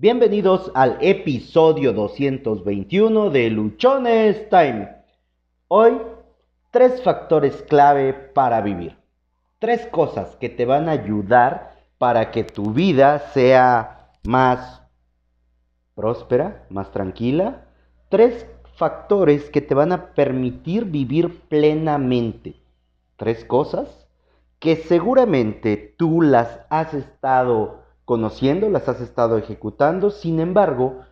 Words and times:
Bienvenidos 0.00 0.70
al 0.76 0.96
episodio 1.00 1.92
221 1.92 3.30
de 3.30 3.50
Luchones 3.50 4.48
Time. 4.48 4.90
Hoy, 5.66 6.00
tres 6.70 7.02
factores 7.02 7.62
clave 7.62 8.12
para 8.12 8.60
vivir. 8.60 8.96
Tres 9.58 9.88
cosas 9.88 10.36
que 10.36 10.50
te 10.50 10.66
van 10.66 10.88
a 10.88 10.92
ayudar 10.92 11.80
para 11.98 12.30
que 12.30 12.44
tu 12.44 12.70
vida 12.70 13.18
sea 13.34 14.12
más 14.22 14.82
próspera, 15.96 16.64
más 16.70 16.92
tranquila. 16.92 17.64
Tres 18.08 18.46
factores 18.76 19.50
que 19.50 19.62
te 19.62 19.74
van 19.74 19.90
a 19.90 20.14
permitir 20.14 20.84
vivir 20.84 21.40
plenamente. 21.48 22.54
Tres 23.16 23.44
cosas 23.44 24.06
que 24.60 24.76
seguramente 24.76 25.96
tú 25.98 26.22
las 26.22 26.60
has 26.70 26.94
estado 26.94 27.87
conociendo, 28.08 28.70
las 28.70 28.88
has 28.88 29.02
estado 29.02 29.36
ejecutando, 29.36 30.08
sin 30.08 30.40
embargo, 30.40 31.02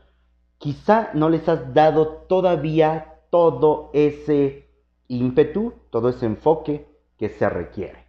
quizá 0.56 1.10
no 1.12 1.28
les 1.28 1.46
has 1.46 1.74
dado 1.74 2.24
todavía 2.26 3.20
todo 3.28 3.90
ese 3.92 4.70
ímpetu, 5.06 5.74
todo 5.90 6.08
ese 6.08 6.24
enfoque 6.24 6.88
que 7.18 7.28
se 7.28 7.50
requiere. 7.50 8.06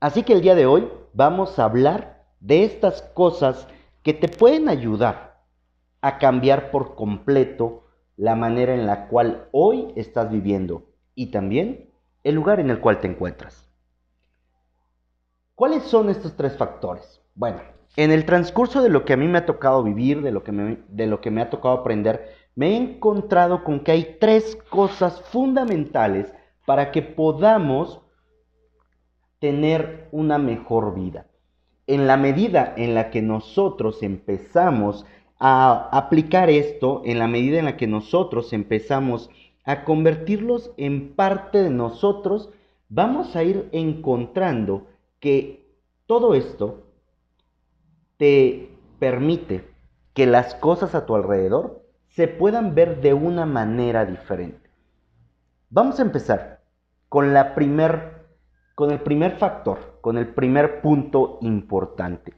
Así 0.00 0.22
que 0.22 0.34
el 0.34 0.42
día 0.42 0.54
de 0.54 0.66
hoy 0.66 0.86
vamos 1.14 1.58
a 1.58 1.64
hablar 1.64 2.26
de 2.40 2.64
estas 2.64 3.00
cosas 3.00 3.66
que 4.02 4.12
te 4.12 4.28
pueden 4.28 4.68
ayudar 4.68 5.42
a 6.02 6.18
cambiar 6.18 6.70
por 6.70 6.94
completo 6.94 7.84
la 8.18 8.36
manera 8.36 8.74
en 8.74 8.86
la 8.86 9.08
cual 9.08 9.48
hoy 9.52 9.94
estás 9.96 10.30
viviendo 10.30 10.90
y 11.14 11.30
también 11.30 11.90
el 12.22 12.34
lugar 12.34 12.60
en 12.60 12.68
el 12.68 12.80
cual 12.80 13.00
te 13.00 13.08
encuentras. 13.08 13.66
¿Cuáles 15.54 15.84
son 15.84 16.10
estos 16.10 16.36
tres 16.36 16.54
factores? 16.58 17.22
Bueno, 17.36 17.60
en 17.96 18.10
el 18.10 18.24
transcurso 18.24 18.82
de 18.82 18.88
lo 18.88 19.04
que 19.04 19.12
a 19.12 19.16
mí 19.18 19.28
me 19.28 19.36
ha 19.36 19.44
tocado 19.44 19.82
vivir, 19.82 20.22
de 20.22 20.32
lo 20.32 20.42
que 20.42 20.52
me, 20.52 20.78
de 20.88 21.06
lo 21.06 21.20
que 21.20 21.30
me 21.30 21.42
ha 21.42 21.50
tocado 21.50 21.74
aprender, 21.74 22.34
me 22.54 22.70
he 22.70 22.76
encontrado 22.76 23.62
con 23.62 23.80
que 23.80 23.92
hay 23.92 24.16
tres 24.18 24.56
cosas 24.70 25.20
fundamentales 25.20 26.32
para 26.64 26.90
que 26.90 27.02
podamos 27.02 28.00
tener 29.38 30.08
una 30.12 30.38
mejor 30.38 30.94
vida. 30.94 31.26
En 31.86 32.06
la 32.06 32.16
medida 32.16 32.72
en 32.74 32.94
la 32.94 33.10
que 33.10 33.20
nosotros 33.20 34.02
empezamos 34.02 35.04
a 35.38 35.90
aplicar 35.92 36.48
esto, 36.48 37.02
en 37.04 37.18
la 37.18 37.28
medida 37.28 37.58
en 37.58 37.66
la 37.66 37.76
que 37.76 37.86
nosotros 37.86 38.54
empezamos 38.54 39.28
a 39.64 39.84
convertirlos 39.84 40.72
en 40.78 41.14
parte 41.14 41.62
de 41.62 41.70
nosotros, 41.70 42.48
vamos 42.88 43.36
a 43.36 43.42
ir 43.42 43.68
encontrando 43.72 44.86
que 45.20 45.66
todo 46.06 46.34
esto 46.34 46.85
te 48.16 48.70
permite 48.98 49.68
que 50.14 50.26
las 50.26 50.54
cosas 50.54 50.94
a 50.94 51.06
tu 51.06 51.14
alrededor 51.14 51.84
se 52.08 52.28
puedan 52.28 52.74
ver 52.74 53.00
de 53.00 53.12
una 53.12 53.44
manera 53.44 54.06
diferente. 54.06 54.70
Vamos 55.68 55.98
a 55.98 56.02
empezar 56.02 56.62
con, 57.08 57.34
la 57.34 57.54
primer, 57.54 58.26
con 58.74 58.90
el 58.90 59.00
primer 59.00 59.36
factor, 59.36 59.98
con 60.00 60.16
el 60.16 60.28
primer 60.28 60.80
punto 60.80 61.38
importante. 61.42 62.32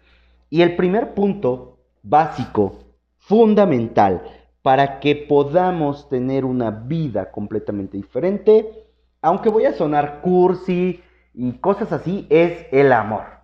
Y 0.51 0.63
el 0.63 0.75
primer 0.77 1.15
punto 1.15 1.79
básico, 2.03 2.79
fundamental, 3.19 4.23
para 4.63 4.99
que 4.99 5.15
podamos 5.15 6.09
tener 6.09 6.45
una 6.45 6.71
vida 6.71 7.31
completamente 7.31 7.97
diferente, 7.97 8.87
aunque 9.23 9.51
voy 9.51 9.67
a 9.67 9.75
sonar 9.75 10.21
cursi, 10.21 11.03
y 11.35 11.53
cosas 11.59 11.93
así 11.93 12.27
es 12.31 12.67
el 12.73 12.93
amor. 12.93 13.38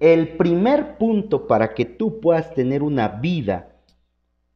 El 0.00 0.36
primer 0.36 0.98
punto 0.98 1.46
para 1.46 1.74
que 1.74 1.84
tú 1.84 2.20
puedas 2.20 2.52
tener 2.54 2.82
una 2.82 3.08
vida 3.08 3.76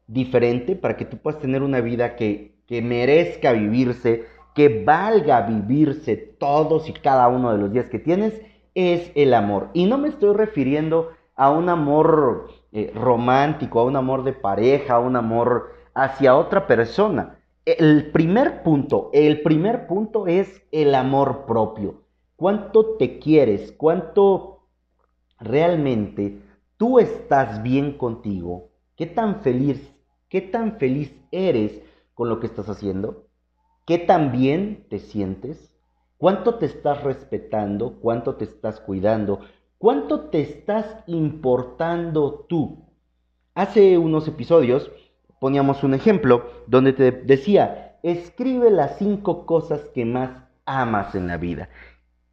diferente, 0.06 0.76
para 0.76 0.96
que 0.96 1.04
tú 1.04 1.18
puedas 1.18 1.40
tener 1.40 1.62
una 1.62 1.80
vida 1.80 2.16
que, 2.16 2.56
que 2.66 2.82
merezca 2.82 3.52
vivirse, 3.52 4.24
que 4.54 4.84
valga 4.84 5.42
vivirse 5.42 6.16
todos 6.16 6.88
y 6.88 6.92
cada 6.92 7.28
uno 7.28 7.52
de 7.52 7.58
los 7.58 7.72
días 7.72 7.88
que 7.88 7.98
tienes, 7.98 8.40
es 8.74 9.12
el 9.14 9.34
amor. 9.34 9.68
Y 9.72 9.86
no 9.86 9.98
me 9.98 10.08
estoy 10.08 10.34
refiriendo 10.34 11.10
a 11.36 11.50
un 11.50 11.68
amor 11.68 12.50
eh, 12.72 12.92
romántico, 12.94 13.80
a 13.80 13.84
un 13.84 13.96
amor 13.96 14.24
de 14.24 14.32
pareja, 14.32 14.94
a 14.94 15.00
un 15.00 15.16
amor 15.16 15.72
hacia 15.94 16.36
otra 16.36 16.66
persona. 16.66 17.38
El 17.64 18.10
primer 18.10 18.62
punto, 18.62 19.10
el 19.12 19.42
primer 19.42 19.86
punto 19.86 20.26
es 20.26 20.62
el 20.72 20.94
amor 20.94 21.46
propio. 21.46 22.02
¿Cuánto 22.36 22.96
te 22.96 23.18
quieres? 23.18 23.72
¿Cuánto 23.72 24.59
realmente 25.40 26.42
tú 26.76 26.98
estás 26.98 27.62
bien 27.62 27.96
contigo? 27.96 28.70
¿Qué 28.96 29.06
tan 29.06 29.40
feliz, 29.40 29.94
qué 30.28 30.40
tan 30.40 30.78
feliz 30.78 31.14
eres 31.32 31.82
con 32.14 32.28
lo 32.28 32.38
que 32.38 32.46
estás 32.46 32.68
haciendo? 32.68 33.26
¿Qué 33.86 33.98
tan 33.98 34.30
bien 34.30 34.86
te 34.88 34.98
sientes? 34.98 35.74
¿Cuánto 36.18 36.56
te 36.56 36.66
estás 36.66 37.02
respetando? 37.02 37.98
¿Cuánto 38.00 38.36
te 38.36 38.44
estás 38.44 38.78
cuidando? 38.80 39.40
¿Cuánto 39.78 40.28
te 40.28 40.42
estás 40.42 41.02
importando 41.06 42.44
tú? 42.48 42.84
Hace 43.54 43.96
unos 43.96 44.28
episodios 44.28 44.92
poníamos 45.40 45.82
un 45.82 45.94
ejemplo 45.94 46.44
donde 46.66 46.92
te 46.92 47.10
decía, 47.10 47.98
escribe 48.02 48.70
las 48.70 48.98
cinco 48.98 49.46
cosas 49.46 49.80
que 49.94 50.04
más 50.04 50.44
amas 50.66 51.14
en 51.14 51.26
la 51.26 51.38
vida. 51.38 51.70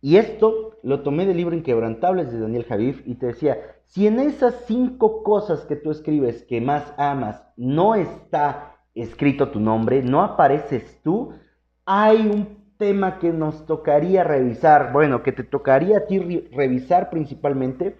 Y 0.08 0.16
esto 0.16 0.78
lo 0.84 1.02
tomé 1.02 1.26
del 1.26 1.36
libro 1.36 1.54
Inquebrantables 1.54 2.32
de 2.32 2.40
Daniel 2.40 2.64
Javif 2.64 3.06
y 3.06 3.16
te 3.16 3.26
decía, 3.26 3.58
si 3.88 4.08
en 4.08 4.22
esas 4.22 4.64
cinco 4.66 5.22
cosas 5.22 5.66
que 5.66 5.76
tú 5.76 5.92
escribes 5.92 6.44
que 6.44 6.62
más 6.62 6.94
amas 6.98 7.44
no 7.58 7.94
está 7.94 8.78
escrito 8.96 9.50
tu 9.50 9.60
nombre, 9.60 10.02
no 10.02 10.24
apareces 10.24 11.02
tú, 11.04 11.34
hay 11.86 12.26
un 12.26 12.72
tema 12.78 13.20
que 13.20 13.34
nos 13.34 13.66
tocaría 13.66 14.24
revisar, 14.24 14.94
bueno, 14.94 15.24
que 15.24 15.34
te 15.34 15.44
tocaría 15.44 15.98
a 15.98 16.06
ti 16.06 16.48
revisar 16.54 17.10
principalmente 17.10 17.98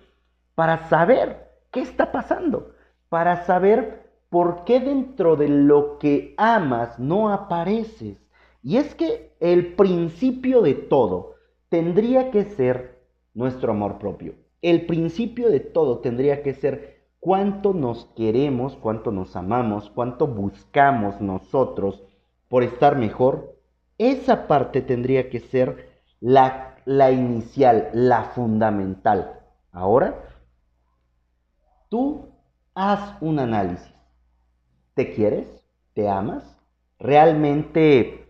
para 0.56 0.88
saber 0.88 1.50
qué 1.72 1.82
está 1.82 2.14
pasando, 2.14 2.72
para 3.10 3.44
saber 3.44 4.14
¿por 4.30 4.64
qué 4.64 4.80
dentro 4.80 5.36
de 5.36 5.50
lo 5.50 6.00
que 6.00 6.36
amas 6.38 7.00
no 7.00 7.34
apareces? 7.34 8.18
Y 8.64 8.78
es 8.78 8.96
que 8.96 9.34
el 9.42 9.74
principio 9.74 10.62
de 10.62 10.74
todo 10.74 11.36
tendría 11.70 12.32
que 12.32 12.46
ser 12.46 13.08
nuestro 13.34 13.72
amor 13.72 14.00
propio. 14.00 14.36
El 14.62 14.86
principio 14.86 15.50
de 15.50 15.60
todo 15.60 16.00
tendría 16.00 16.42
que 16.42 16.54
ser 16.54 16.98
cuánto 17.20 17.74
nos 17.74 18.06
queremos, 18.16 18.76
cuánto 18.76 19.12
nos 19.12 19.36
amamos, 19.36 19.90
cuánto 19.90 20.28
buscamos 20.28 21.22
nosotros 21.22 22.02
por 22.48 22.64
estar 22.64 22.98
mejor. 22.98 23.56
Esa 23.98 24.48
parte 24.48 24.82
tendría 24.82 25.30
que 25.30 25.40
ser 25.40 26.02
la, 26.20 26.78
la 26.86 27.12
inicial, 27.12 27.90
la 27.94 28.24
fundamental. 28.24 29.40
Ahora, 29.72 30.24
tú 31.90 32.30
haz 32.74 33.22
un 33.22 33.40
análisis. 33.40 33.94
¿Te 34.94 35.14
quieres? 35.14 35.48
¿Te 35.94 36.10
amas? 36.10 36.44
¿Realmente 37.00 38.28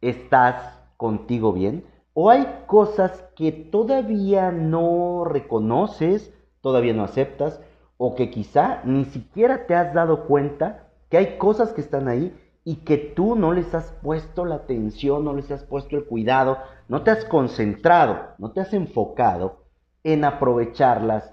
estás 0.00 0.80
contigo 0.96 1.52
bien? 1.52 1.84
¿O 2.22 2.28
hay 2.28 2.64
cosas 2.66 3.24
que 3.34 3.50
todavía 3.50 4.52
no 4.52 5.24
reconoces, 5.24 6.34
todavía 6.60 6.92
no 6.92 7.02
aceptas, 7.02 7.62
o 7.96 8.14
que 8.14 8.28
quizá 8.28 8.82
ni 8.84 9.06
siquiera 9.06 9.64
te 9.66 9.74
has 9.74 9.94
dado 9.94 10.26
cuenta 10.26 10.90
que 11.08 11.16
hay 11.16 11.38
cosas 11.38 11.72
que 11.72 11.80
están 11.80 12.08
ahí 12.08 12.38
y 12.62 12.84
que 12.84 12.98
tú 12.98 13.36
no 13.36 13.54
les 13.54 13.74
has 13.74 13.92
puesto 14.02 14.44
la 14.44 14.56
atención, 14.56 15.24
no 15.24 15.32
les 15.32 15.50
has 15.50 15.64
puesto 15.64 15.96
el 15.96 16.04
cuidado, 16.04 16.58
no 16.88 17.04
te 17.04 17.10
has 17.10 17.24
concentrado, 17.24 18.18
no 18.36 18.52
te 18.52 18.60
has 18.60 18.74
enfocado 18.74 19.64
en 20.04 20.26
aprovecharlas 20.26 21.32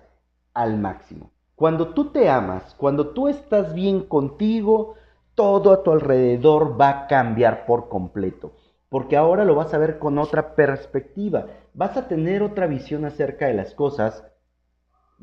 al 0.53 0.77
máximo? 0.77 1.31
Cuando 1.55 1.89
tú 1.89 2.11
te 2.11 2.29
amas, 2.29 2.73
cuando 2.75 3.09
tú 3.09 3.28
estás 3.28 3.73
bien 3.73 4.03
contigo, 4.03 4.93
todo 5.35 5.73
a 5.73 5.83
tu 5.83 5.91
alrededor 5.91 6.79
va 6.79 6.90
a 6.91 7.07
cambiar 7.07 7.66
por 7.66 7.90
completo. 7.90 8.53
Porque 8.89 9.17
ahora 9.17 9.43
lo 9.45 9.55
vas 9.55 9.73
a 9.73 9.78
ver 9.78 9.99
con 9.99 10.17
otra 10.17 10.55
perspectiva. 10.55 11.47
Vas 11.73 11.97
a 11.97 12.07
tener 12.07 12.41
otra 12.41 12.67
visión 12.67 13.05
acerca 13.05 13.47
de 13.47 13.53
las 13.53 13.73
cosas, 13.73 14.25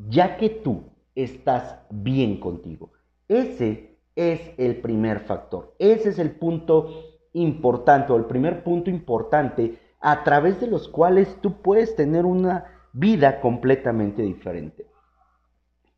ya 0.08 0.36
que 0.36 0.50
tú 0.50 0.84
estás 1.14 1.76
bien 1.90 2.40
contigo. 2.40 2.92
Ese 3.28 3.98
es 4.16 4.52
el 4.58 4.76
primer 4.80 5.20
factor. 5.20 5.74
Ese 5.78 6.10
es 6.10 6.18
el 6.18 6.32
punto 6.32 6.90
importante 7.32 8.12
o 8.12 8.16
el 8.16 8.26
primer 8.26 8.62
punto 8.62 8.90
importante 8.90 9.78
a 10.00 10.22
través 10.22 10.60
de 10.60 10.66
los 10.66 10.88
cuales 10.88 11.36
tú 11.40 11.62
puedes 11.62 11.96
tener 11.96 12.26
una 12.26 12.66
vida 12.92 13.40
completamente 13.40 14.22
diferente. 14.22 14.86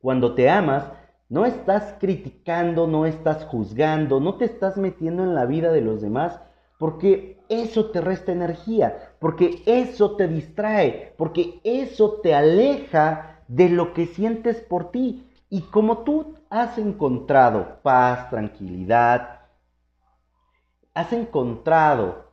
Cuando 0.00 0.34
te 0.34 0.48
amas, 0.48 0.92
no 1.28 1.44
estás 1.44 1.96
criticando, 1.98 2.86
no 2.86 3.04
estás 3.04 3.44
juzgando, 3.44 4.20
no 4.20 4.36
te 4.36 4.44
estás 4.44 4.76
metiendo 4.76 5.24
en 5.24 5.34
la 5.34 5.44
vida 5.44 5.72
de 5.72 5.80
los 5.80 6.00
demás, 6.00 6.40
porque 6.78 7.38
eso 7.48 7.90
te 7.90 8.00
resta 8.00 8.32
energía, 8.32 9.12
porque 9.18 9.62
eso 9.66 10.16
te 10.16 10.28
distrae, 10.28 11.14
porque 11.16 11.60
eso 11.64 12.20
te 12.22 12.34
aleja 12.34 13.40
de 13.48 13.68
lo 13.68 13.94
que 13.94 14.06
sientes 14.06 14.60
por 14.60 14.90
ti. 14.90 15.30
Y 15.48 15.62
como 15.62 15.98
tú 15.98 16.34
has 16.50 16.76
encontrado 16.78 17.78
paz, 17.82 18.28
tranquilidad, 18.30 19.40
has 20.92 21.12
encontrado 21.12 22.26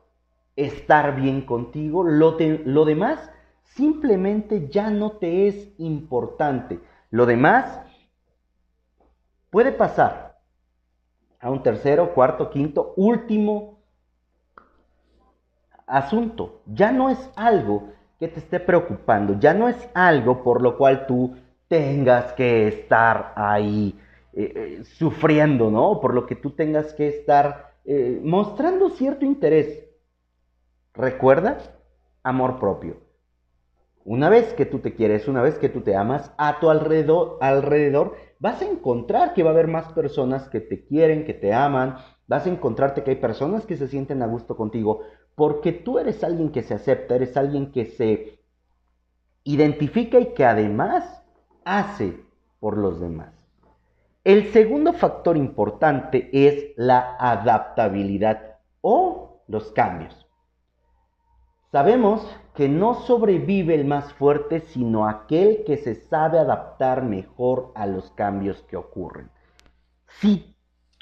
estar 0.56 1.16
bien 1.16 1.42
contigo, 1.42 2.04
lo, 2.04 2.36
lo 2.38 2.84
demás 2.84 3.30
simplemente 3.62 4.68
ya 4.68 4.90
no 4.90 5.12
te 5.12 5.48
es 5.48 5.72
importante. 5.78 6.80
Lo 7.10 7.26
demás 7.26 7.80
puede 9.50 9.72
pasar 9.72 10.38
a 11.40 11.50
un 11.50 11.62
tercero, 11.62 12.14
cuarto, 12.14 12.50
quinto, 12.50 12.94
último 12.96 13.73
asunto. 15.86 16.62
Ya 16.66 16.92
no 16.92 17.10
es 17.10 17.30
algo 17.36 17.92
que 18.18 18.28
te 18.28 18.40
esté 18.40 18.60
preocupando, 18.60 19.38
ya 19.38 19.54
no 19.54 19.68
es 19.68 19.88
algo 19.94 20.42
por 20.42 20.62
lo 20.62 20.76
cual 20.76 21.06
tú 21.06 21.36
tengas 21.68 22.32
que 22.34 22.68
estar 22.68 23.32
ahí 23.36 23.98
eh, 24.32 24.52
eh, 24.54 24.84
sufriendo, 24.84 25.70
¿no? 25.70 26.00
Por 26.00 26.14
lo 26.14 26.26
que 26.26 26.36
tú 26.36 26.50
tengas 26.50 26.92
que 26.94 27.08
estar 27.08 27.74
eh, 27.84 28.20
mostrando 28.22 28.90
cierto 28.90 29.24
interés. 29.24 29.84
Recuerda, 30.92 31.58
amor 32.22 32.58
propio. 32.58 32.96
Una 34.04 34.28
vez 34.28 34.52
que 34.52 34.66
tú 34.66 34.80
te 34.80 34.94
quieres, 34.94 35.28
una 35.28 35.40
vez 35.40 35.58
que 35.58 35.68
tú 35.68 35.80
te 35.80 35.96
amas, 35.96 36.30
a 36.36 36.60
tu 36.60 36.68
alrededor, 36.68 37.38
alrededor 37.40 38.16
vas 38.38 38.60
a 38.60 38.66
encontrar 38.66 39.32
que 39.32 39.42
va 39.42 39.50
a 39.50 39.52
haber 39.54 39.68
más 39.68 39.92
personas 39.92 40.48
que 40.48 40.60
te 40.60 40.84
quieren, 40.84 41.24
que 41.24 41.32
te 41.32 41.54
aman, 41.54 41.96
vas 42.26 42.46
a 42.46 42.50
encontrarte 42.50 43.02
que 43.02 43.12
hay 43.12 43.16
personas 43.16 43.64
que 43.64 43.76
se 43.76 43.88
sienten 43.88 44.22
a 44.22 44.26
gusto 44.26 44.56
contigo, 44.56 45.00
porque 45.34 45.72
tú 45.72 45.98
eres 45.98 46.22
alguien 46.22 46.50
que 46.50 46.62
se 46.62 46.74
acepta, 46.74 47.16
eres 47.16 47.36
alguien 47.36 47.72
que 47.72 47.86
se 47.86 48.40
identifica 49.42 50.18
y 50.18 50.34
que 50.34 50.44
además 50.44 51.22
hace 51.64 52.24
por 52.60 52.78
los 52.78 53.00
demás. 53.00 53.32
El 54.22 54.52
segundo 54.52 54.94
factor 54.94 55.36
importante 55.36 56.30
es 56.32 56.72
la 56.76 57.16
adaptabilidad 57.18 58.58
o 58.80 59.42
los 59.48 59.70
cambios. 59.72 60.26
Sabemos 61.70 62.24
que 62.54 62.68
no 62.68 62.94
sobrevive 62.94 63.74
el 63.74 63.84
más 63.84 64.12
fuerte, 64.14 64.60
sino 64.60 65.08
aquel 65.08 65.64
que 65.66 65.76
se 65.76 65.96
sabe 65.96 66.38
adaptar 66.38 67.02
mejor 67.02 67.72
a 67.74 67.86
los 67.86 68.12
cambios 68.12 68.62
que 68.62 68.76
ocurren. 68.76 69.28
Si 70.06 70.53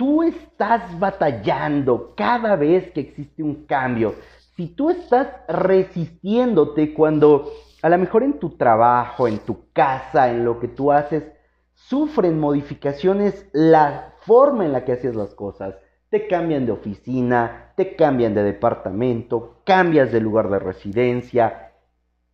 tú 0.03 0.25
estás 0.25 0.99
batallando 0.99 2.13
cada 2.17 2.57
vez 2.57 2.91
que 2.91 3.03
existe 3.03 3.41
un 3.41 3.67
cambio, 3.67 4.17
si 4.57 4.67
tú 4.67 4.91
estás 4.91 5.29
resistiéndote 5.47 6.93
cuando 6.93 7.53
a 7.83 7.89
lo 7.89 7.99
mejor 7.99 8.25
en 8.25 8.41
tu 8.41 8.57
trabajo, 8.57 9.29
en 9.29 9.39
tu 9.39 9.71
casa, 9.73 10.29
en 10.29 10.45
lo 10.45 10.59
que 10.59 10.67
tú 10.67 10.91
haces, 10.91 11.31
sufren 11.75 12.41
modificaciones 12.41 13.49
la 13.53 14.15
forma 14.23 14.65
en 14.65 14.73
la 14.73 14.85
que 14.85 14.91
haces 14.91 15.15
las 15.15 15.37
cosas. 15.37 15.77
Te 16.11 16.27
cambian 16.27 16.67
de 16.67 16.73
oficina, 16.73 17.73
te 17.77 17.95
cambian 17.95 18.35
de 18.35 18.43
departamento, 18.43 19.61
cambias 19.65 20.11
de 20.11 20.21
lugar 20.21 20.51
de 20.51 20.59
residencia. 20.59 21.75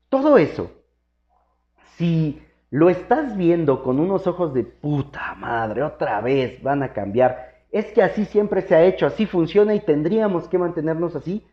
Todo 0.09 0.39
eso, 0.39 0.71
si 1.99 2.41
lo 2.71 2.89
estás 2.89 3.37
viendo 3.37 3.83
con 3.83 4.01
unos 4.01 4.27
ojos 4.27 4.55
de 4.55 4.65
puta 4.65 5.35
madre, 5.35 5.83
otra 5.83 6.23
vez 6.23 6.63
van 6.63 6.83
a 6.83 6.95
cambiar, 6.95 7.58
es 7.71 7.87
que 7.93 8.03
así 8.03 8.25
siempre 8.25 8.63
se 8.63 8.75
ha 8.75 8.83
hecho, 8.83 9.07
así 9.07 9.27
funciona 9.27 9.75
y 9.75 9.81
tendríamos 9.81 10.49
que 10.49 10.59
mantenernos 10.59 11.15
así, 11.17 11.47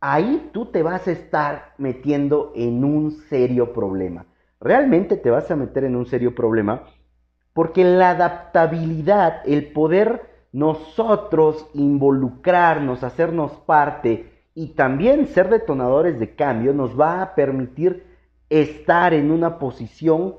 ahí 0.00 0.50
tú 0.52 0.66
te 0.66 0.82
vas 0.82 1.08
a 1.08 1.12
estar 1.12 1.74
metiendo 1.78 2.52
en 2.54 2.84
un 2.84 3.12
serio 3.12 3.72
problema. 3.72 4.26
Realmente 4.60 5.16
te 5.16 5.30
vas 5.30 5.50
a 5.50 5.56
meter 5.56 5.84
en 5.84 5.96
un 5.96 6.06
serio 6.06 6.34
problema 6.34 6.84
porque 7.52 7.84
la 7.84 8.10
adaptabilidad, 8.10 9.42
el 9.46 9.72
poder 9.72 10.30
nosotros 10.52 11.66
involucrarnos, 11.74 13.02
hacernos 13.02 13.52
parte 13.66 14.30
y 14.54 14.74
también 14.74 15.26
ser 15.28 15.48
detonadores 15.48 16.18
de 16.18 16.34
cambio 16.34 16.74
nos 16.74 16.98
va 16.98 17.22
a 17.22 17.34
permitir 17.34 18.04
estar 18.50 19.14
en 19.14 19.30
una 19.30 19.58
posición 19.58 20.34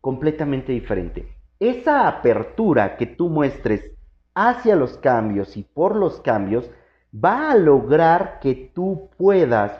completamente 0.00 0.72
diferente. 0.72 1.28
Esa 1.58 2.06
apertura 2.06 2.96
que 2.96 3.06
tú 3.06 3.28
muestres 3.28 3.90
hacia 4.48 4.74
los 4.74 4.96
cambios 4.96 5.56
y 5.58 5.64
por 5.64 5.94
los 5.94 6.20
cambios 6.20 6.70
va 7.12 7.50
a 7.50 7.56
lograr 7.56 8.38
que 8.40 8.54
tú 8.54 9.10
puedas 9.18 9.72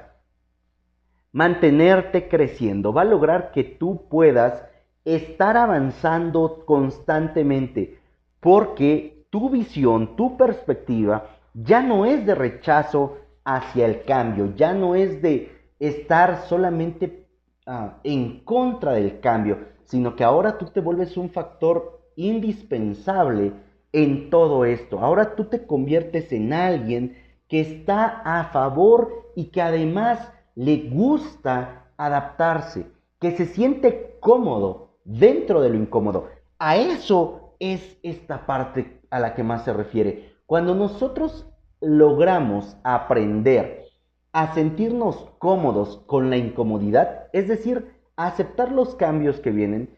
mantenerte 1.32 2.28
creciendo, 2.28 2.92
va 2.92 3.02
a 3.02 3.06
lograr 3.06 3.52
que 3.52 3.64
tú 3.64 4.06
puedas 4.10 4.62
estar 5.04 5.56
avanzando 5.56 6.64
constantemente, 6.66 7.98
porque 8.40 9.24
tu 9.30 9.48
visión, 9.48 10.14
tu 10.14 10.36
perspectiva 10.36 11.24
ya 11.54 11.80
no 11.80 12.04
es 12.04 12.26
de 12.26 12.34
rechazo 12.34 13.16
hacia 13.44 13.86
el 13.86 14.02
cambio, 14.02 14.54
ya 14.56 14.74
no 14.74 14.94
es 14.94 15.22
de 15.22 15.52
estar 15.78 16.42
solamente 16.48 17.26
ah, 17.64 17.98
en 18.04 18.40
contra 18.44 18.92
del 18.92 19.20
cambio, 19.20 19.58
sino 19.84 20.14
que 20.14 20.24
ahora 20.24 20.58
tú 20.58 20.66
te 20.66 20.80
vuelves 20.80 21.16
un 21.16 21.30
factor 21.30 22.02
indispensable 22.16 23.52
en 23.92 24.30
todo 24.30 24.64
esto. 24.64 25.00
Ahora 25.00 25.34
tú 25.34 25.44
te 25.44 25.66
conviertes 25.66 26.32
en 26.32 26.52
alguien 26.52 27.16
que 27.48 27.60
está 27.60 28.22
a 28.24 28.44
favor 28.52 29.32
y 29.34 29.46
que 29.46 29.62
además 29.62 30.32
le 30.54 30.88
gusta 30.90 31.92
adaptarse, 31.96 32.86
que 33.18 33.32
se 33.32 33.46
siente 33.46 34.16
cómodo 34.20 34.90
dentro 35.04 35.60
de 35.60 35.70
lo 35.70 35.76
incómodo. 35.76 36.28
A 36.58 36.76
eso 36.76 37.54
es 37.58 37.98
esta 38.02 38.46
parte 38.46 39.00
a 39.10 39.18
la 39.18 39.34
que 39.34 39.42
más 39.42 39.64
se 39.64 39.72
refiere. 39.72 40.34
Cuando 40.46 40.74
nosotros 40.74 41.46
logramos 41.80 42.76
aprender 42.84 43.86
a 44.32 44.54
sentirnos 44.54 45.28
cómodos 45.38 46.02
con 46.06 46.30
la 46.30 46.36
incomodidad, 46.36 47.28
es 47.32 47.48
decir, 47.48 47.90
a 48.16 48.26
aceptar 48.26 48.70
los 48.70 48.94
cambios 48.94 49.40
que 49.40 49.50
vienen, 49.50 49.96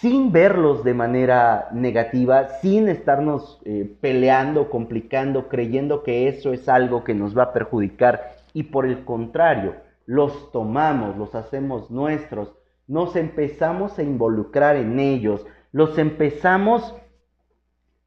sin 0.00 0.32
verlos 0.32 0.84
de 0.84 0.94
manera 0.94 1.68
negativa, 1.72 2.48
sin 2.60 2.88
estarnos 2.88 3.60
eh, 3.64 3.96
peleando, 4.00 4.68
complicando, 4.70 5.48
creyendo 5.48 6.02
que 6.02 6.28
eso 6.28 6.52
es 6.52 6.68
algo 6.68 7.04
que 7.04 7.14
nos 7.14 7.36
va 7.36 7.44
a 7.44 7.52
perjudicar. 7.52 8.36
Y 8.52 8.64
por 8.64 8.86
el 8.86 9.04
contrario, 9.04 9.76
los 10.06 10.50
tomamos, 10.50 11.16
los 11.16 11.34
hacemos 11.34 11.90
nuestros, 11.90 12.52
nos 12.86 13.16
empezamos 13.16 13.98
a 13.98 14.02
involucrar 14.02 14.76
en 14.76 14.98
ellos, 14.98 15.46
los 15.70 15.96
empezamos 15.98 16.94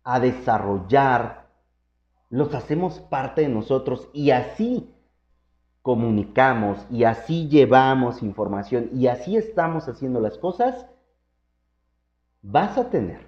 a 0.03 0.19
desarrollar, 0.19 1.48
los 2.29 2.53
hacemos 2.53 3.00
parte 3.00 3.41
de 3.41 3.50
nosotros 3.50 4.09
y 4.13 4.31
así 4.31 4.91
comunicamos 5.81 6.86
y 6.89 7.03
así 7.03 7.48
llevamos 7.48 8.21
información 8.21 8.89
y 8.91 9.07
así 9.07 9.38
estamos 9.38 9.88
haciendo 9.88 10.19
las 10.19 10.38
cosas, 10.38 10.88
vas 12.47 12.77
a 12.77 12.89
tener 12.89 13.21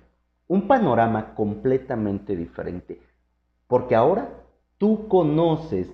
un 0.47 0.67
panorama 0.67 1.33
completamente 1.33 2.35
diferente. 2.35 3.01
Porque 3.67 3.95
ahora 3.95 4.29
tú 4.77 5.07
conoces 5.07 5.91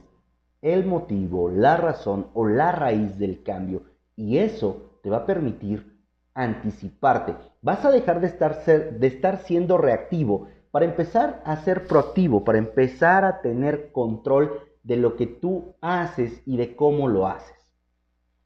el 0.62 0.86
motivo, 0.86 1.50
la 1.50 1.78
razón 1.78 2.28
o 2.34 2.48
la 2.48 2.72
raíz 2.72 3.18
del 3.18 3.42
cambio 3.44 3.84
y 4.16 4.38
eso 4.38 5.00
te 5.02 5.10
va 5.10 5.18
a 5.18 5.26
permitir 5.26 5.98
anticiparte. 6.34 7.36
Vas 7.62 7.86
a 7.86 7.92
dejar 7.92 8.20
de 8.20 8.28
estar, 8.28 8.64
de 8.66 9.08
estar 9.08 9.38
siendo 9.44 9.78
reactivo 9.78 10.48
para 10.72 10.86
empezar 10.86 11.42
a 11.46 11.56
ser 11.58 11.88
proactivo, 11.88 12.44
para 12.44 12.58
empezar 12.58 13.24
a 13.24 13.42
tener 13.42 13.92
control 13.92 14.60
de 14.84 14.98
lo 14.98 15.16
que 15.16 15.28
tú 15.28 15.76
haces 15.82 16.42
y 16.46 16.58
de 16.58 16.76
cómo 16.76 17.08
lo 17.08 17.28
haces. 17.28 17.56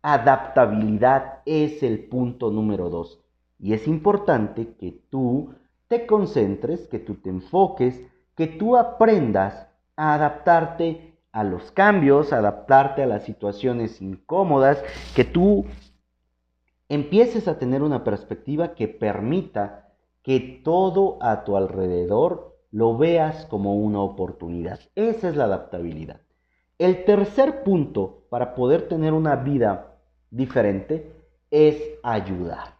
Adaptabilidad 0.04 1.40
es 1.46 1.82
el 1.82 2.08
punto 2.08 2.52
número 2.52 2.90
dos. 2.90 3.27
Y 3.60 3.74
es 3.74 3.88
importante 3.88 4.76
que 4.76 5.00
tú 5.10 5.54
te 5.88 6.06
concentres, 6.06 6.88
que 6.88 7.00
tú 7.00 7.16
te 7.16 7.30
enfoques, 7.30 8.02
que 8.36 8.48
tú 8.48 8.78
aprendas 8.78 9.68
a 9.96 10.14
adaptarte 10.14 11.16
a 11.32 11.44
los 11.44 11.72
cambios, 11.72 12.34
adaptarte 12.34 13.04
a 13.04 13.08
las 13.08 13.24
situaciones 13.24 14.02
incómodas, 14.02 14.84
que 15.16 15.24
tú 15.24 15.66
empieces 16.90 17.48
a 17.48 17.58
tener 17.58 17.84
una 17.84 18.04
perspectiva 18.04 18.74
que 18.76 18.88
permita 18.88 19.90
que 20.22 20.62
todo 20.64 21.18
a 21.22 21.44
tu 21.44 21.58
alrededor 21.58 22.58
lo 22.72 22.98
veas 22.98 23.46
como 23.46 23.76
una 23.76 24.02
oportunidad. 24.02 24.80
Esa 24.96 25.30
es 25.30 25.36
la 25.36 25.46
adaptabilidad. 25.46 26.22
El 26.78 27.06
tercer 27.06 27.64
punto 27.64 28.26
para 28.30 28.54
poder 28.54 28.88
tener 28.88 29.14
una 29.14 29.36
vida 29.36 29.96
diferente 30.30 31.12
es 31.50 31.82
ayudar. 32.04 32.77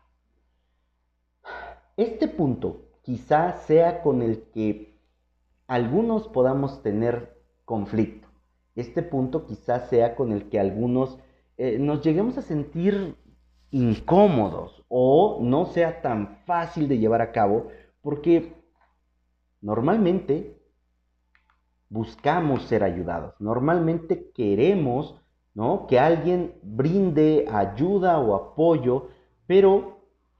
Este 1.98 2.28
punto 2.28 2.84
quizás 3.02 3.64
sea 3.64 4.04
con 4.04 4.22
el 4.22 4.44
que 4.54 4.96
algunos 5.66 6.28
podamos 6.28 6.84
tener 6.84 7.36
conflicto. 7.66 8.28
Este 8.76 9.02
punto 9.02 9.48
quizás 9.48 9.90
sea 9.90 10.16
con 10.16 10.32
el 10.32 10.48
que 10.48 10.60
algunos 10.60 11.18
eh, 11.58 11.80
nos 11.80 12.04
lleguemos 12.04 12.38
a 12.38 12.44
sentir 12.44 13.16
incómodos 13.72 14.86
o 14.88 15.40
no 15.42 15.66
sea 15.66 16.04
tan 16.04 16.38
fácil 16.46 16.88
de 16.88 17.00
llevar 17.00 17.22
a 17.22 17.32
cabo 17.32 17.70
porque 18.02 18.54
normalmente 19.60 20.62
buscamos 21.90 22.64
ser 22.64 22.84
ayudados, 22.84 23.34
normalmente 23.40 24.30
queremos 24.36 25.20
¿no? 25.56 25.88
que 25.88 26.00
alguien 26.00 26.54
brinde 26.62 27.48
ayuda 27.52 28.20
o 28.20 28.36
apoyo, 28.36 29.08
pero 29.48 29.97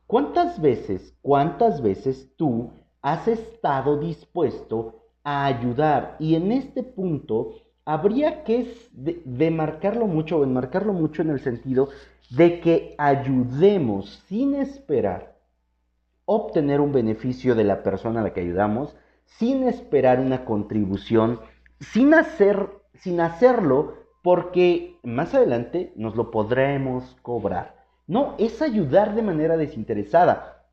¿cuántas 0.08 0.60
veces, 0.60 1.16
cuántas 1.22 1.82
veces 1.82 2.34
tú 2.38 2.72
has 3.02 3.28
estado 3.28 3.98
dispuesto 4.00 5.04
a 5.24 5.46
ayudar? 5.46 6.16
Y 6.20 6.36
en 6.36 6.52
este 6.52 6.82
punto 6.84 7.52
habría 7.86 8.44
que 8.44 8.74
demarcarlo 8.92 10.08
mucho 10.08 10.40
o 10.40 10.44
enmarcarlo 10.44 10.94
mucho 10.94 11.22
en 11.22 11.30
el 11.30 11.40
sentido 11.40 11.90
de 12.30 12.60
que 12.60 12.96
ayudemos 12.98 14.24
sin 14.28 14.56
esperar 14.56 15.38
obtener 16.26 16.82
un 16.82 16.92
beneficio 16.92 17.56
de 17.56 17.64
la 17.64 17.84
persona 17.84 18.20
a 18.20 18.24
la 18.24 18.34
que 18.34 18.42
ayudamos, 18.42 18.96
sin 19.26 19.64
esperar 19.64 20.20
una 20.20 20.44
contribución, 20.44 21.40
sin, 21.80 22.14
hacer, 22.14 22.70
sin 22.96 23.22
hacerlo 23.22 23.96
porque 24.24 25.00
más 25.04 25.34
adelante 25.34 25.94
nos 25.96 26.18
lo 26.18 26.30
podremos 26.30 27.16
cobrar. 27.22 27.77
No, 28.08 28.36
es 28.38 28.62
ayudar 28.62 29.16
de 29.16 29.22
manera 29.22 29.58
desinteresada. 29.58 30.64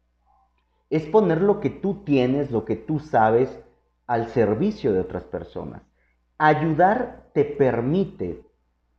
Es 0.88 1.04
poner 1.06 1.42
lo 1.42 1.60
que 1.60 1.70
tú 1.70 2.04
tienes, 2.04 2.50
lo 2.50 2.64
que 2.64 2.76
tú 2.76 3.00
sabes, 3.00 3.58
al 4.06 4.28
servicio 4.28 4.92
de 4.92 5.00
otras 5.00 5.24
personas. 5.24 5.82
Ayudar 6.38 7.24
te 7.32 7.44
permite 7.44 8.42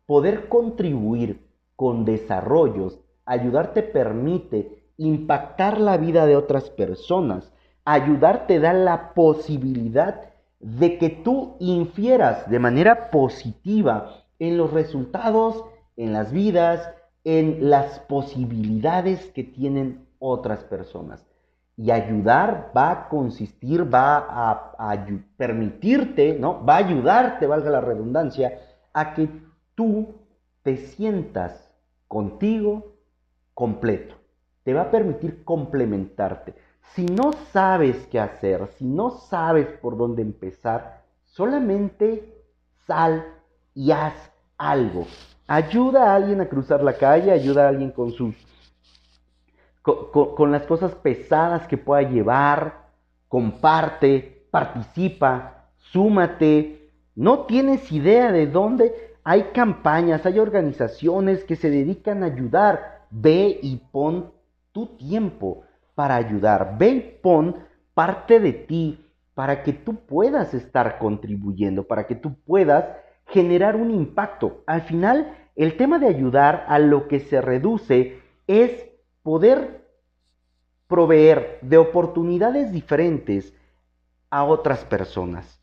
poder 0.05 0.49
contribuir 0.49 1.47
con 1.75 2.05
desarrollos, 2.05 2.99
ayudar 3.25 3.73
te 3.73 3.83
permite 3.83 4.83
impactar 4.97 5.79
la 5.79 5.97
vida 5.97 6.25
de 6.25 6.35
otras 6.35 6.69
personas, 6.69 7.51
ayudar 7.85 8.47
te 8.47 8.59
da 8.59 8.73
la 8.73 9.13
posibilidad 9.13 10.29
de 10.59 10.97
que 10.97 11.09
tú 11.09 11.55
infieras 11.59 12.49
de 12.49 12.59
manera 12.59 13.11
positiva 13.11 14.23
en 14.39 14.57
los 14.57 14.71
resultados, 14.71 15.63
en 15.97 16.13
las 16.13 16.31
vidas, 16.31 16.94
en 17.25 17.71
las 17.71 17.99
posibilidades 18.01 19.25
que 19.31 19.43
tienen 19.43 20.07
otras 20.19 20.63
personas. 20.63 21.25
Y 21.75 21.91
ayudar 21.91 22.71
va 22.77 22.91
a 22.91 23.09
consistir, 23.09 23.93
va 23.93 24.25
a, 24.29 25.05
permitirte, 25.35 26.37
¿no? 26.39 26.63
Va 26.63 26.75
a 26.75 26.85
ayudarte, 26.87 27.47
valga 27.47 27.69
la 27.69 27.81
redundancia, 27.81 28.61
a 28.93 29.13
que 29.13 29.27
tú 29.73 30.15
te 30.63 30.77
sientas 30.77 31.69
contigo 32.07 32.95
completo. 33.53 34.15
Te 34.63 34.73
va 34.73 34.83
a 34.83 34.91
permitir 34.91 35.43
complementarte. 35.43 36.53
Si 36.93 37.05
no 37.05 37.33
sabes 37.51 38.07
qué 38.07 38.19
hacer, 38.19 38.67
si 38.77 38.85
no 38.85 39.09
sabes 39.09 39.67
por 39.81 39.97
dónde 39.97 40.21
empezar, 40.21 41.01
solamente 41.25 42.41
sal 42.87 43.25
y 43.73 43.91
haz 43.91 44.13
algo. 44.57 45.05
Ayuda 45.47 46.11
a 46.11 46.15
alguien 46.15 46.41
a 46.41 46.47
cruzar 46.47 46.83
la 46.83 46.93
calle, 46.93 47.31
ayuda 47.31 47.65
a 47.65 47.69
alguien 47.69 47.91
con 47.91 48.11
sus 48.11 48.35
con, 49.81 50.51
las 50.51 50.63
cosas 50.63 50.95
pesadas 50.95 51.67
que 51.67 51.77
pueda 51.77 52.01
llevar, 52.01 52.87
comparte, 53.27 54.47
participa, 54.49 55.67
súmate. 55.77 56.89
No 57.13 57.41
tienes 57.41 57.91
idea 57.91 58.31
de 58.31 58.47
dónde 58.47 59.15
hay 59.23 59.43
campañas, 59.53 60.25
hay 60.25 60.39
organizaciones 60.39 61.43
que 61.43 61.55
se 61.55 61.69
dedican 61.69 62.23
a 62.23 62.27
ayudar. 62.27 63.05
Ve 63.11 63.59
y 63.61 63.77
pon 63.91 64.31
tu 64.71 64.97
tiempo 64.97 65.61
para 65.93 66.15
ayudar. 66.15 66.77
Ve 66.79 66.89
y 66.89 67.19
pon 67.21 67.55
parte 67.93 68.39
de 68.39 68.53
ti 68.53 69.05
para 69.35 69.61
que 69.61 69.73
tú 69.73 69.95
puedas 69.95 70.55
estar 70.55 70.97
contribuyendo, 70.97 71.83
para 71.83 72.07
que 72.07 72.15
tú 72.15 72.33
puedas 72.45 72.85
generar 73.35 73.75
un 73.75 73.91
impacto. 73.91 74.63
Al 74.65 74.83
final, 74.83 75.35
el 75.57 75.75
tema 75.75 75.99
de 75.99 76.07
ayudar 76.07 76.63
a 76.69 76.79
lo 76.79 77.09
que 77.09 77.19
se 77.19 77.41
reduce 77.41 78.17
es 78.47 78.87
poder 79.23 79.85
proveer 80.87 81.59
de 81.61 81.77
oportunidades 81.77 82.71
diferentes 82.71 83.53
a 84.29 84.45
otras 84.45 84.85
personas. 84.85 85.59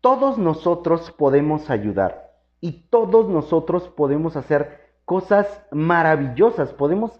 Todos 0.00 0.38
nosotros 0.38 1.12
podemos 1.12 1.70
ayudar 1.70 2.32
y 2.60 2.88
todos 2.90 3.28
nosotros 3.28 3.88
podemos 3.88 4.34
hacer 4.34 4.80
cosas 5.04 5.46
maravillosas, 5.70 6.72
podemos 6.72 7.12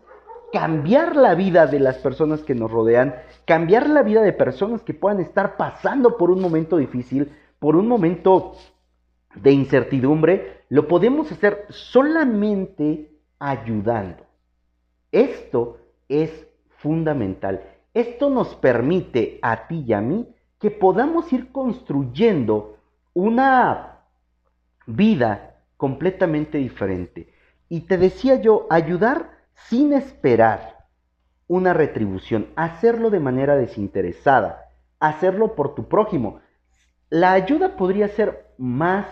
cambiar 0.52 1.14
la 1.14 1.36
vida 1.36 1.68
de 1.68 1.78
las 1.78 1.98
personas 1.98 2.42
que 2.42 2.56
nos 2.56 2.72
rodean, 2.72 3.14
cambiar 3.44 3.88
la 3.88 4.02
vida 4.02 4.22
de 4.22 4.32
personas 4.32 4.82
que 4.82 4.94
puedan 4.94 5.20
estar 5.20 5.56
pasando 5.56 6.16
por 6.16 6.32
un 6.32 6.40
momento 6.40 6.78
difícil, 6.78 7.30
por 7.60 7.76
un 7.76 7.86
momento 7.86 8.54
de 9.34 9.52
incertidumbre, 9.52 10.62
lo 10.68 10.88
podemos 10.88 11.30
hacer 11.32 11.66
solamente 11.68 13.10
ayudando. 13.38 14.26
Esto 15.12 15.78
es 16.08 16.46
fundamental. 16.68 17.62
Esto 17.94 18.30
nos 18.30 18.54
permite 18.56 19.38
a 19.42 19.66
ti 19.66 19.84
y 19.86 19.92
a 19.92 20.00
mí 20.00 20.28
que 20.58 20.70
podamos 20.70 21.32
ir 21.32 21.52
construyendo 21.52 22.78
una 23.14 24.00
vida 24.86 25.56
completamente 25.76 26.58
diferente. 26.58 27.32
Y 27.68 27.80
te 27.82 27.98
decía 27.98 28.36
yo, 28.36 28.66
ayudar 28.70 29.30
sin 29.54 29.92
esperar 29.92 30.86
una 31.46 31.72
retribución, 31.72 32.48
hacerlo 32.56 33.10
de 33.10 33.20
manera 33.20 33.56
desinteresada, 33.56 34.70
hacerlo 35.00 35.54
por 35.54 35.74
tu 35.74 35.88
prójimo. 35.88 36.40
La 37.10 37.32
ayuda 37.32 37.76
podría 37.76 38.08
ser 38.08 38.47
más 38.58 39.06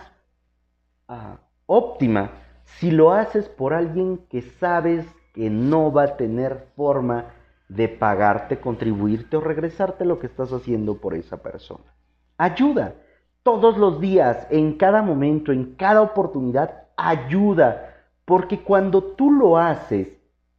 ah, 1.07 1.37
óptima 1.65 2.31
si 2.65 2.91
lo 2.91 3.13
haces 3.13 3.47
por 3.47 3.73
alguien 3.73 4.17
que 4.29 4.41
sabes 4.41 5.05
que 5.33 5.49
no 5.49 5.91
va 5.91 6.03
a 6.03 6.17
tener 6.17 6.67
forma 6.75 7.25
de 7.69 7.87
pagarte, 7.89 8.59
contribuirte 8.59 9.37
o 9.37 9.41
regresarte 9.41 10.05
lo 10.05 10.19
que 10.19 10.27
estás 10.27 10.51
haciendo 10.51 10.99
por 10.99 11.13
esa 11.15 11.37
persona. 11.37 11.93
Ayuda. 12.37 12.95
Todos 13.43 13.77
los 13.77 14.01
días, 14.01 14.45
en 14.49 14.73
cada 14.73 15.01
momento, 15.01 15.51
en 15.51 15.75
cada 15.75 16.01
oportunidad, 16.01 16.87
ayuda. 16.97 17.93
Porque 18.25 18.61
cuando 18.61 19.01
tú 19.01 19.31
lo 19.31 19.57
haces, 19.57 20.09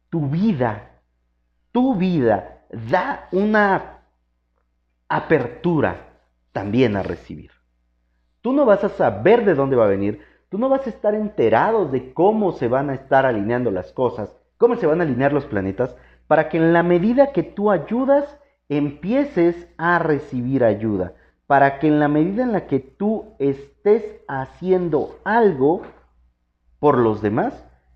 tu 0.09 0.27
vida, 0.27 1.01
tu 1.71 1.95
vida 1.95 2.63
da 2.71 3.27
una 3.31 3.99
apertura 5.07 6.07
también 6.51 6.95
a 6.95 7.03
recibir. 7.03 7.51
Tú 8.49 8.55
no 8.55 8.65
vas 8.65 8.83
a 8.83 8.89
saber 8.89 9.45
de 9.45 9.53
dónde 9.53 9.75
va 9.75 9.85
a 9.85 9.89
venir, 9.89 10.25
tú 10.49 10.57
no 10.57 10.69
vas 10.69 10.87
a 10.87 10.89
estar 10.89 11.13
enterado 11.13 11.85
de 11.85 12.15
cómo 12.15 12.51
se 12.51 12.67
van 12.67 12.89
a 12.89 12.95
estar 12.95 13.23
alineando 13.23 13.69
las 13.69 13.91
cosas, 13.91 14.35
cómo 14.57 14.75
se 14.75 14.87
van 14.87 15.01
a 15.01 15.03
alinear 15.03 15.31
los 15.31 15.45
planetas, 15.45 15.95
para 16.25 16.49
que 16.49 16.57
en 16.57 16.73
la 16.73 16.81
medida 16.81 17.31
que 17.31 17.43
tú 17.43 17.69
ayudas, 17.69 18.39
empieces 18.67 19.67
a 19.77 19.99
recibir 19.99 20.63
ayuda, 20.63 21.13
para 21.45 21.77
que 21.77 21.89
en 21.89 21.99
la 21.99 22.07
medida 22.07 22.41
en 22.41 22.51
la 22.51 22.65
que 22.65 22.79
tú 22.79 23.35
estés 23.37 24.03
haciendo 24.27 25.19
algo 25.23 25.83
por 26.79 26.97
los 26.97 27.21
demás, 27.21 27.53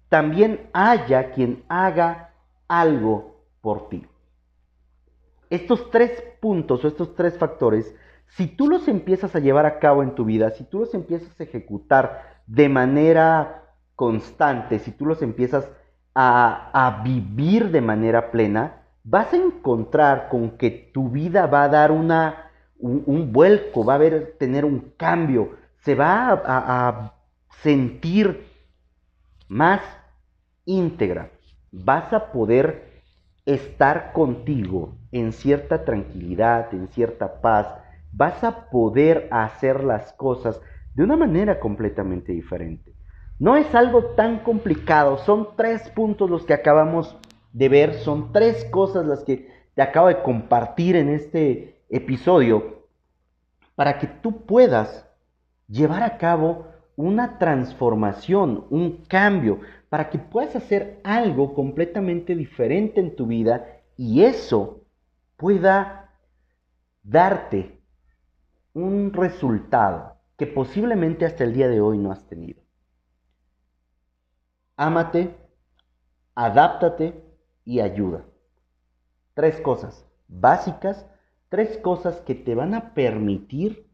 también 0.07 0.69
haya 0.71 1.31
quien 1.31 1.63
haga 1.67 2.29
algo 2.67 3.37
por 3.59 3.89
ti. 3.89 4.05
Estos 5.49 5.89
tres 5.89 6.23
puntos 6.39 6.85
o 6.85 6.87
estos 6.87 7.15
tres 7.15 7.39
factores 7.39 7.95
si 8.35 8.47
tú 8.47 8.67
los 8.67 8.87
empiezas 8.87 9.35
a 9.35 9.39
llevar 9.39 9.65
a 9.65 9.79
cabo 9.79 10.01
en 10.01 10.15
tu 10.15 10.25
vida, 10.25 10.49
si 10.51 10.63
tú 10.63 10.79
los 10.79 10.93
empiezas 10.93 11.39
a 11.39 11.43
ejecutar 11.43 12.41
de 12.47 12.67
manera 12.67 13.63
constante, 13.95 14.79
si 14.79 14.91
tú 14.91 15.05
los 15.05 15.21
empiezas 15.21 15.69
a, 16.15 17.01
vivir 17.03 17.69
de 17.71 17.81
manera 17.81 18.31
plena, 18.31 18.83
vas 19.03 19.33
a 19.33 19.37
encontrar 19.37 20.29
con 20.29 20.57
que 20.57 20.71
tu 20.71 21.09
vida 21.09 21.45
va 21.47 21.63
a 21.63 21.69
dar 21.69 21.91
una, 21.91 22.51
un, 22.79 23.31
vuelco, 23.31 23.85
va 23.85 23.95
a 23.95 23.99
tener 24.39 24.65
un 24.65 24.93
cambio, 24.97 25.57
se 25.81 25.95
va 25.95 26.29
a, 26.29 26.87
a 26.87 27.13
sentir 27.61 28.47
más 29.47 29.81
íntegra. 30.65 31.29
Vas 31.71 32.11
a 32.13 32.31
poder 32.31 33.03
estar 33.45 34.11
contigo 34.13 34.95
en 35.11 35.33
cierta 35.33 35.83
tranquilidad, 35.85 36.73
en 36.73 36.87
cierta 36.87 37.41
paz, 37.41 37.82
vas 38.13 38.43
a 38.43 38.69
poder 38.69 39.27
hacer 39.31 39.83
las 39.83 40.13
cosas 40.13 40.61
de 40.93 41.03
una 41.03 41.17
manera 41.17 41.59
completamente 41.59 42.31
diferente. 42.31 42.93
No 43.39 43.57
es 43.57 43.73
algo 43.73 44.05
tan 44.15 44.39
complicado, 44.39 45.17
son 45.17 45.49
tres 45.57 45.89
puntos 45.89 46.29
los 46.29 46.45
que 46.45 46.53
acabamos 46.53 47.17
de 47.51 47.69
ver, 47.69 47.95
son 47.95 48.31
tres 48.31 48.65
cosas 48.65 49.05
las 49.05 49.23
que 49.23 49.49
te 49.73 49.81
acabo 49.81 50.07
de 50.07 50.21
compartir 50.21 50.95
en 50.95 51.09
este 51.09 51.81
episodio 51.89 52.83
para 53.75 53.97
que 53.97 54.07
tú 54.07 54.45
puedas 54.45 55.07
llevar 55.67 56.03
a 56.03 56.17
cabo 56.17 56.67
una 56.95 57.39
transformación, 57.39 58.65
un 58.69 59.03
cambio, 59.07 59.61
para 59.89 60.09
que 60.09 60.19
puedas 60.19 60.55
hacer 60.55 60.99
algo 61.03 61.55
completamente 61.55 62.35
diferente 62.35 62.99
en 62.99 63.15
tu 63.15 63.25
vida 63.25 63.65
y 63.97 64.23
eso 64.23 64.81
pueda 65.37 66.11
darte 67.01 67.72
un 68.73 69.13
resultado 69.13 70.17
que 70.37 70.47
posiblemente 70.47 71.25
hasta 71.25 71.43
el 71.43 71.53
día 71.53 71.67
de 71.67 71.79
hoy 71.79 71.97
no 71.97 72.11
has 72.11 72.25
tenido. 72.27 72.61
Ámate, 74.75 75.35
adáptate 76.35 77.23
y 77.63 77.79
ayuda. 77.79 78.25
Tres 79.35 79.61
cosas 79.61 80.05
básicas, 80.27 81.05
tres 81.49 81.77
cosas 81.77 82.21
que 82.21 82.35
te 82.35 82.55
van 82.55 82.73
a 82.73 82.93
permitir 82.93 83.87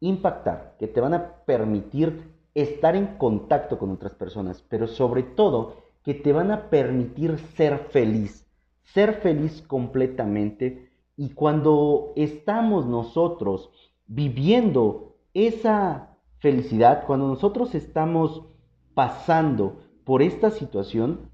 impactar, 0.00 0.76
que 0.78 0.88
te 0.88 1.00
van 1.00 1.14
a 1.14 1.44
permitir 1.44 2.34
estar 2.54 2.96
en 2.96 3.18
contacto 3.18 3.78
con 3.78 3.90
otras 3.90 4.14
personas, 4.14 4.62
pero 4.68 4.88
sobre 4.88 5.22
todo 5.22 5.76
que 6.02 6.14
te 6.14 6.32
van 6.32 6.50
a 6.50 6.70
permitir 6.70 7.38
ser 7.56 7.78
feliz, 7.90 8.46
ser 8.82 9.14
feliz 9.20 9.62
completamente. 9.62 10.90
Y 11.16 11.30
cuando 11.34 12.12
estamos 12.16 12.86
nosotros 12.86 13.70
viviendo 14.10 15.14
esa 15.34 16.16
felicidad, 16.40 17.06
cuando 17.06 17.28
nosotros 17.28 17.76
estamos 17.76 18.44
pasando 18.92 19.84
por 20.04 20.20
esta 20.20 20.50
situación, 20.50 21.30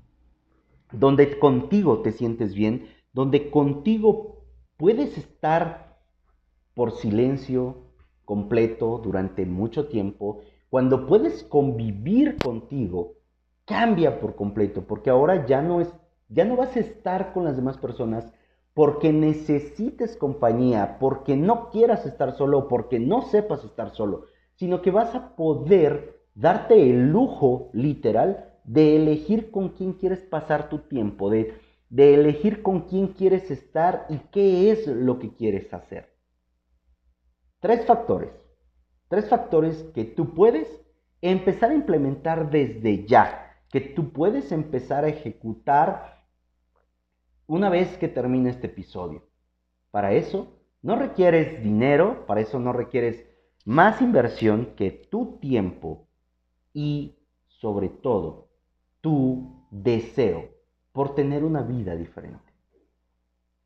donde 0.92 1.38
contigo 1.38 2.02
te 2.02 2.12
sientes 2.12 2.54
bien, 2.54 2.86
donde 3.14 3.50
contigo 3.50 4.44
puedes 4.76 5.16
estar 5.16 5.96
por 6.74 6.92
silencio 6.92 7.78
completo 8.26 9.00
durante 9.02 9.46
mucho 9.46 9.88
tiempo, 9.88 10.40
cuando 10.68 11.06
puedes 11.06 11.44
convivir 11.44 12.36
contigo, 12.36 13.14
cambia 13.64 14.20
por 14.20 14.36
completo, 14.36 14.86
porque 14.86 15.08
ahora 15.08 15.46
ya 15.46 15.62
no 15.62 15.80
es 15.80 15.92
ya 16.28 16.44
no 16.44 16.56
vas 16.56 16.76
a 16.76 16.80
estar 16.80 17.32
con 17.32 17.44
las 17.44 17.56
demás 17.56 17.78
personas 17.78 18.32
porque 18.76 19.10
necesites 19.10 20.18
compañía, 20.18 20.98
porque 21.00 21.34
no 21.34 21.70
quieras 21.70 22.04
estar 22.04 22.36
solo, 22.36 22.68
porque 22.68 22.98
no 22.98 23.22
sepas 23.22 23.64
estar 23.64 23.94
solo, 23.94 24.26
sino 24.56 24.82
que 24.82 24.90
vas 24.90 25.14
a 25.14 25.34
poder 25.34 26.20
darte 26.34 26.74
el 26.90 27.10
lujo 27.10 27.70
literal 27.72 28.52
de 28.64 28.96
elegir 28.96 29.50
con 29.50 29.70
quién 29.70 29.94
quieres 29.94 30.20
pasar 30.20 30.68
tu 30.68 30.80
tiempo, 30.80 31.30
de, 31.30 31.54
de 31.88 32.12
elegir 32.12 32.60
con 32.60 32.82
quién 32.82 33.14
quieres 33.14 33.50
estar 33.50 34.04
y 34.10 34.18
qué 34.30 34.70
es 34.70 34.86
lo 34.86 35.18
que 35.20 35.34
quieres 35.34 35.72
hacer. 35.72 36.10
Tres 37.60 37.86
factores, 37.86 38.28
tres 39.08 39.26
factores 39.30 39.84
que 39.94 40.04
tú 40.04 40.34
puedes 40.34 40.68
empezar 41.22 41.70
a 41.70 41.76
implementar 41.76 42.50
desde 42.50 43.06
ya, 43.06 43.56
que 43.70 43.80
tú 43.80 44.12
puedes 44.12 44.52
empezar 44.52 45.06
a 45.06 45.08
ejecutar 45.08 46.15
una 47.46 47.70
vez 47.70 47.96
que 47.98 48.08
termine 48.08 48.50
este 48.50 48.66
episodio. 48.66 49.28
Para 49.90 50.12
eso 50.12 50.52
no 50.82 50.96
requieres 50.96 51.62
dinero, 51.62 52.26
para 52.26 52.40
eso 52.40 52.58
no 52.58 52.72
requieres 52.72 53.26
más 53.64 54.00
inversión 54.00 54.74
que 54.76 54.90
tu 54.90 55.38
tiempo 55.38 56.06
y 56.72 57.16
sobre 57.46 57.88
todo 57.88 58.48
tu 59.00 59.66
deseo 59.70 60.50
por 60.92 61.14
tener 61.14 61.44
una 61.44 61.62
vida 61.62 61.96
diferente. 61.96 62.52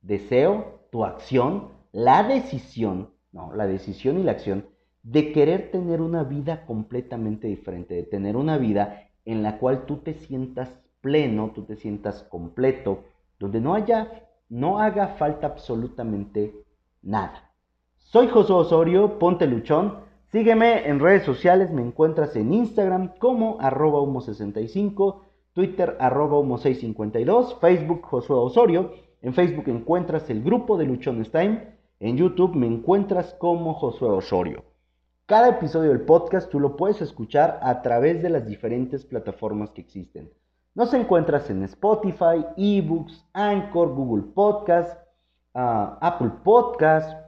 Deseo, 0.03 0.87
tu 0.91 1.05
acción, 1.05 1.69
la 1.93 2.23
decisión, 2.23 3.11
no, 3.33 3.53
la 3.55 3.67
decisión 3.67 4.19
y 4.19 4.23
la 4.23 4.33
acción 4.33 4.67
de 5.03 5.33
querer 5.33 5.71
tener 5.71 6.01
una 6.01 6.25
vida 6.25 6.67
completamente 6.67 7.49
diferente, 7.49 7.95
de 7.95 8.03
tener 8.03 8.37
una 8.37 8.59
vida 8.59 9.09
en 9.25 9.43
la 9.43 9.59
cual 9.59 9.87
tú 9.87 9.99
te 9.99 10.15
sientas 10.15 10.73
pleno, 11.01 11.53
tú 11.55 11.65
te 11.65 11.77
sientas 11.77 12.23
completo, 12.25 13.05
donde 13.40 13.61
no 13.61 13.75
haya, 13.75 14.28
no 14.49 14.78
haga 14.78 15.16
falta 15.18 15.49
absolutamente 15.49 16.54
nada. 17.02 17.50
Soy 17.99 18.28
José 18.28 18.52
Osorio, 18.52 19.18
ponte 19.18 19.49
luchón. 19.49 20.09
Sígueme 20.31 20.88
en 20.88 21.00
redes 21.00 21.24
sociales, 21.24 21.72
me 21.72 21.83
encuentras 21.83 22.37
en 22.37 22.55
Instagram 22.55 23.14
como 23.18 23.57
arroba 23.61 23.98
humo65 23.98 25.22
Twitter 25.53 25.96
arroba 25.98 26.38
humo652, 26.38 27.59
Facebook 27.59 28.03
Josué 28.03 28.37
Osorio. 28.37 28.92
En 29.20 29.35
Facebook 29.35 29.68
encuentras 29.68 30.31
el 30.31 30.42
grupo 30.42 30.79
de 30.79 30.87
Luchones 30.87 31.31
Time. 31.33 31.74
En 31.98 32.16
YouTube 32.16 32.55
me 32.55 32.66
encuentras 32.66 33.35
como 33.35 33.74
Josué 33.74 34.11
Osorio. 34.11 34.62
Cada 35.26 35.48
episodio 35.48 35.90
del 35.90 36.03
podcast 36.03 36.50
tú 36.50 36.61
lo 36.61 36.76
puedes 36.76 37.03
escuchar 37.03 37.59
a 37.62 37.83
través 37.83 38.22
de 38.22 38.31
las 38.31 38.46
diferentes 38.46 39.05
plataformas 39.05 39.70
que 39.70 39.81
existen. 39.81 40.31
Nos 40.74 40.94
encuentras 40.94 41.50
en 41.50 41.62
Spotify, 41.64 42.44
eBooks, 42.56 43.26
Anchor, 43.33 43.94
Google 43.94 44.24
Podcast, 44.35 45.00
ah, 45.54 45.98
Apple 46.00 46.30
Podcast. 46.44 47.18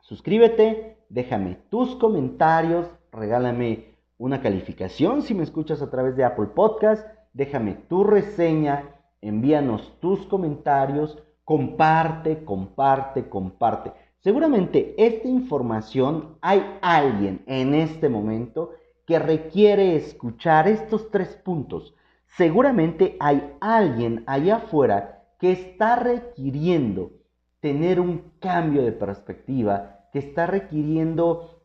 Suscríbete, 0.00 0.98
déjame 1.08 1.58
tus 1.70 1.96
comentarios, 1.96 2.86
regálame 3.12 3.94
una 4.18 4.40
calificación 4.40 5.22
si 5.22 5.34
me 5.34 5.44
escuchas 5.44 5.80
a 5.82 5.90
través 5.90 6.16
de 6.16 6.24
Apple 6.24 6.48
Podcast 6.54 7.06
déjame 7.38 7.74
tu 7.88 8.02
reseña, 8.02 8.84
envíanos 9.20 9.94
tus 10.00 10.26
comentarios, 10.26 11.18
comparte, 11.44 12.44
comparte, 12.44 13.28
comparte. 13.28 13.92
Seguramente 14.18 14.94
esta 14.98 15.28
información 15.28 16.36
hay 16.40 16.78
alguien 16.82 17.42
en 17.46 17.74
este 17.74 18.08
momento 18.08 18.72
que 19.06 19.20
requiere 19.20 19.94
escuchar 19.94 20.66
estos 20.66 21.10
tres 21.10 21.36
puntos. 21.36 21.94
Seguramente 22.36 23.16
hay 23.20 23.56
alguien 23.60 24.22
allá 24.26 24.56
afuera 24.56 25.24
que 25.38 25.52
está 25.52 25.96
requiriendo 25.96 27.12
tener 27.60 28.00
un 28.00 28.32
cambio 28.40 28.82
de 28.84 28.92
perspectiva, 28.92 30.06
que 30.12 30.20
está 30.20 30.46
requiriendo 30.46 31.62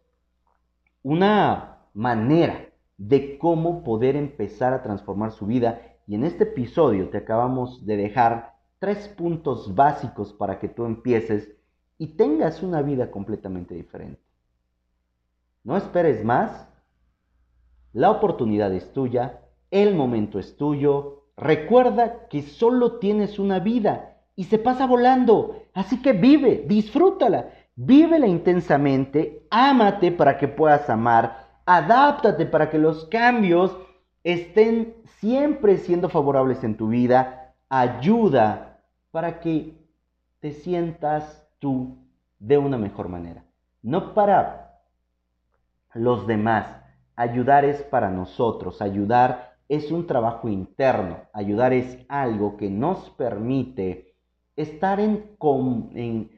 una 1.04 1.88
manera 1.94 2.70
de 2.98 3.38
cómo 3.38 3.84
poder 3.84 4.16
empezar 4.16 4.74
a 4.74 4.82
transformar 4.82 5.32
su 5.32 5.46
vida. 5.46 5.82
Y 6.08 6.16
en 6.16 6.24
este 6.24 6.44
episodio 6.46 7.10
te 7.10 7.18
acabamos 7.18 7.86
de 7.86 7.98
dejar 7.98 8.56
tres 8.80 9.08
puntos 9.08 9.76
básicos 9.76 10.34
para 10.34 10.60
que 10.60 10.70
tú 10.70 10.86
empieces 10.86 11.50
y 11.98 12.16
tengas 12.18 12.64
una 12.64 12.82
vida 12.82 13.12
completamente 13.12 13.76
diferente. 13.76 14.22
No 15.64 15.78
esperes 15.78 16.24
más. 16.26 16.68
La 17.94 18.10
oportunidad 18.12 18.74
es 18.74 18.92
tuya, 18.92 19.43
el 19.74 19.96
momento 19.96 20.40
es 20.40 20.56
tuyo. 20.56 21.26
Recuerda 21.36 22.28
que 22.30 22.44
solo 22.44 23.00
tienes 23.00 23.40
una 23.40 23.60
vida 23.60 24.18
y 24.36 24.46
se 24.46 24.58
pasa 24.58 24.88
volando. 24.88 25.64
Así 25.74 26.02
que 26.02 26.14
vive, 26.14 26.64
disfrútala, 26.68 27.50
vívela 27.76 28.28
intensamente, 28.28 29.46
ámate 29.50 30.12
para 30.12 30.38
que 30.38 30.48
puedas 30.48 30.90
amar 30.90 31.44
adáptate 31.66 32.46
para 32.46 32.70
que 32.70 32.78
los 32.78 33.06
cambios 33.06 33.78
estén 34.24 34.96
siempre 35.20 35.78
siendo 35.78 36.10
favorables 36.10 36.64
en 36.64 36.76
tu 36.78 36.88
vida, 36.90 37.54
ayuda 37.70 38.80
para 39.12 39.40
que 39.40 39.78
te 40.40 40.52
sientas 40.52 41.48
tú 41.60 41.98
de 42.40 42.58
una 42.58 42.78
mejor 42.78 43.08
manera. 43.10 43.44
No 43.82 44.14
para 44.14 44.80
los 45.94 46.28
demás, 46.28 46.68
ayudar 47.16 47.66
es 47.66 47.82
para 47.84 48.10
nosotros, 48.10 48.82
ayudar 48.82 49.53
es 49.70 49.92
un 49.92 50.08
trabajo 50.08 50.50
interno, 50.50 51.22
ayudar 51.34 51.74
es 51.74 51.98
algo 52.08 52.58
que 52.58 52.70
nos 52.70 53.10
permite 53.12 54.16
estar 54.56 55.00
en, 55.00 55.36
en 55.96 56.30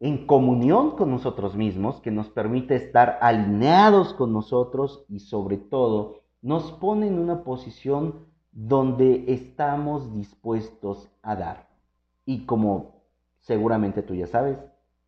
en 0.00 0.26
comunión 0.26 0.96
con 0.96 1.10
nosotros 1.10 1.54
mismos, 1.54 2.00
que 2.00 2.10
nos 2.10 2.30
permite 2.30 2.74
estar 2.74 3.18
alineados 3.20 4.14
con 4.14 4.32
nosotros 4.32 5.04
y 5.08 5.20
sobre 5.20 5.58
todo 5.58 6.22
nos 6.40 6.72
pone 6.72 7.06
en 7.06 7.18
una 7.18 7.44
posición 7.44 8.26
donde 8.50 9.26
estamos 9.28 10.14
dispuestos 10.14 11.10
a 11.22 11.36
dar. 11.36 11.68
Y 12.24 12.46
como 12.46 13.02
seguramente 13.40 14.02
tú 14.02 14.14
ya 14.14 14.26
sabes, 14.26 14.58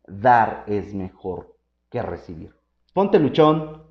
dar 0.07 0.63
es 0.67 0.93
mejor 0.93 1.57
que 1.89 2.03
recibir. 2.03 2.53
Ponte 2.93 3.17
luchón, 3.17 3.82